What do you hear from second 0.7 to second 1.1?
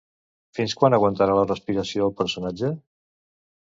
quan